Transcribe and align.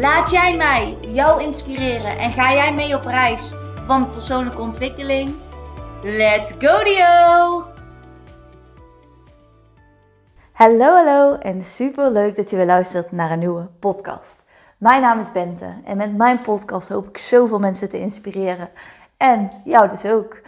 Laat 0.00 0.30
jij 0.30 0.56
mij 0.56 0.98
jou 1.00 1.42
inspireren 1.42 2.18
en 2.18 2.30
ga 2.30 2.52
jij 2.52 2.74
mee 2.74 2.94
op 2.94 3.04
reis 3.04 3.54
van 3.86 4.10
persoonlijke 4.10 4.60
ontwikkeling? 4.60 5.34
Let's 6.02 6.52
go 6.58 6.82
Dio! 6.84 7.64
Hallo, 10.52 10.94
hallo 10.94 11.34
en 11.34 11.64
super 11.64 12.10
leuk 12.10 12.36
dat 12.36 12.50
je 12.50 12.56
weer 12.56 12.66
luistert 12.66 13.12
naar 13.12 13.30
een 13.30 13.38
nieuwe 13.38 13.68
podcast. 13.78 14.36
Mijn 14.78 15.00
naam 15.00 15.18
is 15.18 15.32
Bente 15.32 15.74
en 15.84 15.96
met 15.96 16.16
mijn 16.16 16.38
podcast 16.38 16.88
hoop 16.88 17.06
ik 17.06 17.18
zoveel 17.18 17.58
mensen 17.58 17.88
te 17.88 18.00
inspireren. 18.00 18.68
En 19.16 19.50
jou 19.64 19.88
dus 19.88 20.06
ook. 20.06 20.40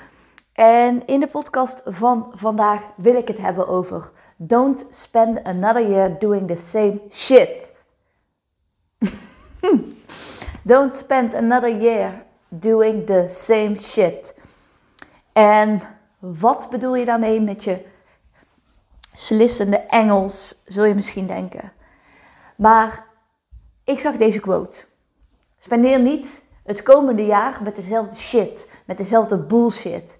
En 0.53 1.07
in 1.07 1.21
de 1.21 1.29
podcast 1.29 1.83
van 1.85 2.33
vandaag 2.35 2.81
wil 2.97 3.15
ik 3.15 3.29
het 3.29 3.39
hebben 3.39 3.69
over 3.69 4.11
Don't 4.37 4.87
spend 4.91 5.45
another 5.45 5.89
year 5.89 6.19
doing 6.19 6.47
the 6.47 6.57
same 6.57 7.01
shit. 7.11 7.77
Don't 10.63 10.97
spend 10.97 11.35
another 11.35 11.79
year 11.79 12.25
doing 12.49 13.07
the 13.07 13.25
same 13.29 13.75
shit. 13.81 14.35
En 15.33 15.81
wat 16.19 16.69
bedoel 16.71 16.95
je 16.95 17.05
daarmee 17.05 17.41
met 17.41 17.65
je 17.65 17.85
slissende 19.13 19.77
Engels, 19.77 20.63
zul 20.65 20.85
je 20.85 20.95
misschien 20.95 21.27
denken. 21.27 21.73
Maar 22.57 23.07
ik 23.85 24.01
zag 24.01 24.17
deze 24.17 24.41
quote. 24.41 24.85
Spendeer 25.59 26.01
niet 26.01 26.43
het 26.65 26.83
komende 26.83 27.27
jaar 27.27 27.61
met 27.63 27.75
dezelfde 27.75 28.17
shit, 28.17 28.69
met 28.85 28.97
dezelfde 28.97 29.39
bullshit. 29.39 30.19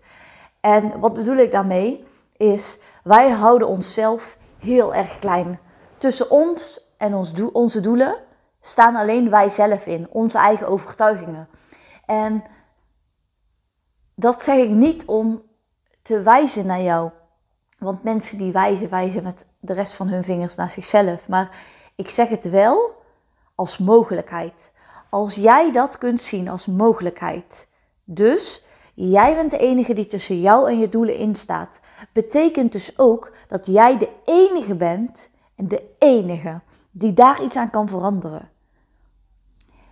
En 0.61 1.01
wat 1.01 1.13
bedoel 1.13 1.37
ik 1.37 1.51
daarmee? 1.51 2.05
Is 2.37 2.79
wij 3.03 3.31
houden 3.31 3.69
onszelf 3.69 4.39
heel 4.59 4.95
erg 4.95 5.19
klein. 5.19 5.59
Tussen 5.99 6.31
ons 6.31 6.87
en 6.97 7.15
ons 7.15 7.33
onze 7.53 7.81
doelen 7.81 8.27
staan 8.61 8.97
alleen 8.97 9.31
wij 9.31 9.49
zelf 9.49 9.87
in, 9.87 10.07
onze 10.11 10.39
eigen 10.39 10.69
overtuigingen. 10.69 11.49
En 12.07 12.45
dat 14.15 14.43
zeg 14.43 14.57
ik 14.57 14.71
niet 14.71 15.05
om 15.05 15.43
te 16.03 16.21
wijzen 16.21 16.67
naar 16.67 16.83
jou. 16.83 17.11
Want 17.79 18.03
mensen 18.03 18.39
die 18.39 18.53
wijzen, 18.53 18.91
wijzen 18.91 19.23
met 19.23 19.47
de 19.61 19.73
rest 19.73 19.95
van 19.95 20.09
hun 20.09 20.25
vingers 20.25 20.55
naar 20.55 20.71
zichzelf. 20.71 21.29
Maar 21.29 21.57
ik 21.97 22.11
zeg 22.11 22.29
het 22.29 22.51
wel 22.51 23.03
als 23.55 23.79
mogelijkheid. 23.79 24.71
Als 25.11 25.35
jij 25.35 25.73
dat 25.73 25.99
kunt 25.99 26.21
zien 26.21 26.49
als 26.49 26.67
mogelijkheid. 26.67 27.69
Dus 28.05 28.65
jij 28.95 29.35
bent 29.35 29.51
de 29.51 29.59
enige 29.59 29.93
die 29.93 30.07
tussen 30.07 30.41
jou 30.41 30.71
en 30.71 30.79
je 30.79 30.89
doelen 30.89 31.17
instaat. 31.17 31.81
Betekent 32.13 32.73
dus 32.73 32.99
ook 32.99 33.33
dat 33.49 33.67
jij 33.67 33.99
de 33.99 34.09
enige 34.25 34.75
bent 34.77 35.29
en 35.57 35.69
de 35.69 35.83
enige 35.99 36.61
die 36.99 37.15
daar 37.15 37.43
iets 37.43 37.57
aan 37.57 37.71
kan 37.71 37.89
veranderen. 37.89 38.49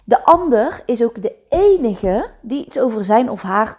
De 0.04 0.24
ander 0.24 0.82
is 0.86 1.02
ook 1.02 1.22
de 1.22 1.34
enige 1.48 2.30
die 2.40 2.64
iets 2.64 2.78
over 2.78 3.04
zijn 3.04 3.30
of 3.30 3.42
haar 3.42 3.78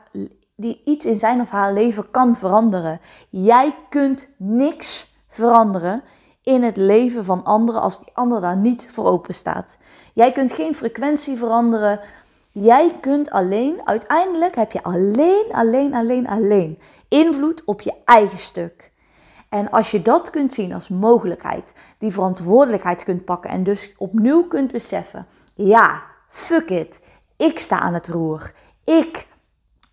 die 0.56 0.81
iets 0.86 1.06
in 1.06 1.16
zijn 1.16 1.42
of 1.42 1.50
haar 1.50 1.73
leven 1.73 2.11
kan 2.11 2.36
veranderen. 2.36 2.99
Jij 3.30 3.76
kunt 3.89 4.27
niks 4.37 5.16
veranderen 5.27 6.04
in 6.43 6.64
het 6.64 6.77
leven 6.77 7.26
van 7.26 7.43
anderen 7.43 7.82
als 7.82 7.99
die 7.99 8.10
ander 8.14 8.42
daar 8.42 8.58
niet 8.58 8.87
voor 8.92 9.05
open 9.05 9.33
staat. 9.33 9.77
Jij 10.14 10.32
kunt 10.32 10.52
geen 10.52 10.76
frequentie 10.76 11.37
veranderen. 11.37 11.99
Jij 12.52 12.93
kunt 13.02 13.30
alleen, 13.30 13.82
uiteindelijk 13.83 14.55
heb 14.55 14.71
je 14.71 14.83
alleen, 14.83 15.45
alleen, 15.52 15.93
alleen, 15.93 16.27
alleen 16.27 16.80
invloed 17.08 17.64
op 17.66 17.82
je 17.82 17.93
eigen 18.05 18.37
stuk. 18.37 18.92
En 19.49 19.69
als 19.69 19.91
je 19.91 20.02
dat 20.02 20.30
kunt 20.30 20.53
zien 20.53 20.73
als 20.73 20.89
mogelijkheid, 20.89 21.73
die 21.97 22.11
verantwoordelijkheid 22.11 23.03
kunt 23.03 23.25
pakken 23.25 23.49
en 23.49 23.63
dus 23.63 23.93
opnieuw 23.97 24.47
kunt 24.47 24.71
beseffen: 24.71 25.27
ja, 25.55 26.03
fuck 26.27 26.69
it, 26.69 26.99
ik 27.37 27.59
sta 27.59 27.80
aan 27.80 27.93
het 27.93 28.07
roer. 28.07 28.53
Ik 28.83 29.27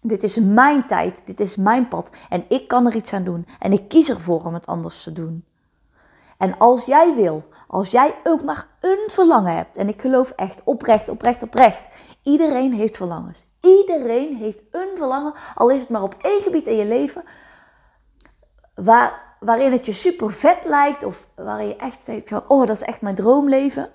dit 0.06 0.22
is 0.22 0.38
mijn 0.38 0.86
tijd, 0.86 1.22
dit 1.24 1.40
is 1.40 1.56
mijn 1.56 1.88
pad 1.88 2.10
en 2.28 2.44
ik 2.48 2.68
kan 2.68 2.86
er 2.86 2.94
iets 2.94 3.12
aan 3.12 3.24
doen. 3.24 3.46
En 3.58 3.72
ik 3.72 3.88
kies 3.88 4.10
ervoor 4.10 4.44
om 4.44 4.54
het 4.54 4.66
anders 4.66 5.02
te 5.02 5.12
doen. 5.12 5.44
En 6.38 6.58
als 6.58 6.84
jij 6.84 7.14
wil, 7.14 7.44
als 7.68 7.90
jij 7.90 8.14
ook 8.24 8.44
maar 8.44 8.66
een 8.80 9.08
verlangen 9.10 9.56
hebt, 9.56 9.76
en 9.76 9.88
ik 9.88 10.00
geloof 10.00 10.30
echt 10.30 10.60
oprecht, 10.64 11.08
oprecht, 11.08 11.42
oprecht, 11.42 11.82
iedereen 12.22 12.72
heeft 12.72 12.96
verlangens. 12.96 13.44
Iedereen 13.60 14.36
heeft 14.36 14.62
een 14.70 14.90
verlangen, 14.94 15.32
al 15.54 15.70
is 15.70 15.80
het 15.80 15.88
maar 15.88 16.02
op 16.02 16.14
één 16.22 16.42
gebied 16.42 16.66
in 16.66 16.76
je 16.76 16.84
leven, 16.84 17.24
waar, 18.74 19.33
waarin 19.44 19.72
het 19.72 19.86
je 19.86 19.92
super 19.92 20.30
vet 20.30 20.64
lijkt, 20.64 21.04
of 21.04 21.28
waarin 21.34 21.68
je 21.68 21.76
echt 21.76 22.06
denkt 22.06 22.28
van, 22.28 22.42
oh, 22.48 22.66
dat 22.66 22.76
is 22.76 22.82
echt 22.82 23.02
mijn 23.02 23.14
droomleven. 23.14 23.90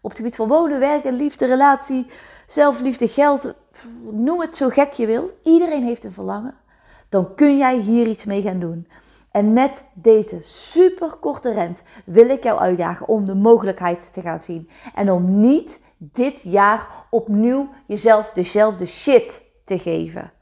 Op 0.00 0.10
het 0.10 0.18
gebied 0.18 0.36
van 0.36 0.48
wonen, 0.48 0.80
werken, 0.80 1.12
liefde, 1.12 1.46
relatie, 1.46 2.06
zelfliefde, 2.46 3.08
geld, 3.08 3.54
noem 4.10 4.40
het 4.40 4.56
zo 4.56 4.68
gek 4.68 4.92
je 4.92 5.06
wilt. 5.06 5.34
Iedereen 5.42 5.84
heeft 5.84 6.04
een 6.04 6.12
verlangen. 6.12 6.54
Dan 7.08 7.34
kun 7.34 7.56
jij 7.56 7.76
hier 7.76 8.08
iets 8.08 8.24
mee 8.24 8.42
gaan 8.42 8.58
doen. 8.58 8.88
En 9.30 9.52
met 9.52 9.84
deze 9.92 10.40
super 10.42 11.14
korte 11.20 11.52
rent 11.52 11.82
wil 12.04 12.28
ik 12.28 12.42
jou 12.42 12.58
uitdagen 12.58 13.08
om 13.08 13.24
de 13.24 13.34
mogelijkheid 13.34 14.12
te 14.12 14.20
gaan 14.20 14.42
zien. 14.42 14.68
En 14.94 15.10
om 15.10 15.40
niet 15.40 15.80
dit 15.98 16.40
jaar 16.42 16.88
opnieuw 17.10 17.68
jezelf 17.86 18.32
dezelfde 18.32 18.86
shit 18.86 19.42
te 19.64 19.78
geven. 19.78 20.32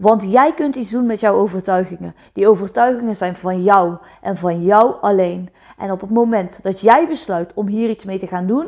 Want 0.00 0.32
jij 0.32 0.54
kunt 0.54 0.74
iets 0.74 0.90
doen 0.90 1.06
met 1.06 1.20
jouw 1.20 1.34
overtuigingen. 1.34 2.14
Die 2.32 2.48
overtuigingen 2.48 3.16
zijn 3.16 3.36
van 3.36 3.62
jou 3.62 3.96
en 4.20 4.36
van 4.36 4.62
jou 4.62 4.94
alleen. 5.00 5.50
En 5.78 5.90
op 5.90 6.00
het 6.00 6.10
moment 6.10 6.62
dat 6.62 6.80
jij 6.80 7.08
besluit 7.08 7.54
om 7.54 7.66
hier 7.66 7.88
iets 7.88 8.04
mee 8.04 8.18
te 8.18 8.26
gaan 8.26 8.46
doen, 8.46 8.66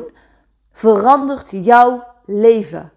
verandert 0.71 1.49
jouw 1.51 2.03
leven. 2.25 2.91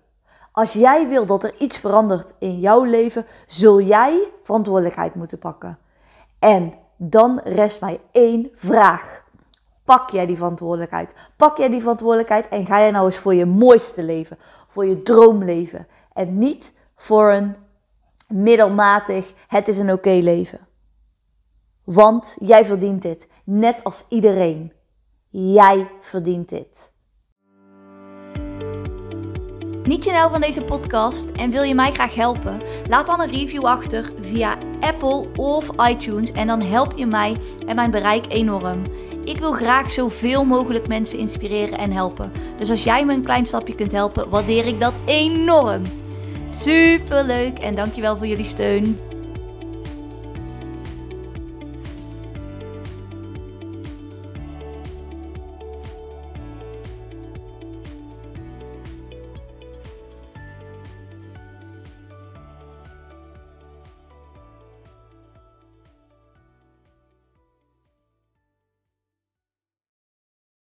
Als 0.53 0.73
jij 0.73 1.09
wil 1.09 1.27
dat 1.27 1.43
er 1.43 1.55
iets 1.59 1.79
verandert 1.79 2.33
in 2.39 2.59
jouw 2.59 2.85
leven, 2.85 3.27
zul 3.47 3.81
jij 3.81 4.29
verantwoordelijkheid 4.43 5.15
moeten 5.15 5.39
pakken. 5.39 5.79
En 6.39 6.73
dan 6.97 7.41
rest 7.45 7.81
mij 7.81 8.01
één 8.13 8.51
vraag. 8.55 9.25
Pak 9.85 10.11
jij 10.11 10.27
die 10.27 10.37
verantwoordelijkheid? 10.37 11.13
Pak 11.37 11.59
jij 11.59 11.69
die 11.69 11.81
verantwoordelijkheid 11.81 12.49
en 12.49 12.67
ga 12.67 12.79
jij 12.79 12.91
nou 12.91 13.07
eens 13.07 13.19
voor 13.19 13.35
je 13.35 13.47
mooiste 13.47 14.03
leven, 14.03 14.39
voor 14.69 14.87
je 14.87 15.03
droomleven 15.03 15.87
en 16.13 16.39
niet 16.39 16.73
voor 16.95 17.33
een 17.33 17.57
middelmatig, 18.29 19.33
het 19.47 19.69
is 19.69 19.79
een 19.79 19.93
oké 19.93 20.11
leven. 20.11 20.67
Want 21.85 22.37
jij 22.41 22.65
verdient 22.65 23.03
dit, 23.03 23.29
net 23.45 23.85
als 23.85 24.05
iedereen. 24.09 24.73
Jij 25.29 25.91
verdient 26.01 26.49
dit. 26.49 26.95
Niet 29.83 30.05
je 30.05 30.11
nou 30.11 30.31
van 30.31 30.41
deze 30.41 30.65
podcast 30.65 31.31
en 31.31 31.51
wil 31.51 31.63
je 31.63 31.75
mij 31.75 31.93
graag 31.93 32.15
helpen? 32.15 32.61
Laat 32.89 33.07
dan 33.07 33.21
een 33.21 33.33
review 33.33 33.65
achter 33.65 34.13
via 34.21 34.59
Apple 34.81 35.29
of 35.37 35.71
iTunes 35.89 36.33
en 36.33 36.47
dan 36.47 36.61
help 36.61 36.93
je 36.97 37.07
mij 37.07 37.37
en 37.67 37.77
mijn 37.77 37.91
bereik 37.91 38.25
enorm. 38.29 38.83
Ik 39.25 39.39
wil 39.39 39.53
graag 39.53 39.91
zoveel 39.91 40.45
mogelijk 40.45 40.89
mensen 40.89 41.19
inspireren 41.19 41.79
en 41.79 41.93
helpen. 41.93 42.33
Dus 42.59 42.71
als 42.71 42.85
jij 42.85 43.05
me 43.05 43.15
een 43.15 43.25
klein 43.25 43.47
stapje 43.47 43.75
kunt 43.75 43.93
helpen, 43.93 44.29
waardeer 44.29 44.67
ik 44.67 44.81
dat 44.81 44.95
enorm. 45.05 45.83
Super 46.51 47.25
leuk 47.25 47.59
en 47.59 47.75
dankjewel 47.75 48.17
voor 48.17 48.27
jullie 48.27 48.45
steun. 48.45 48.99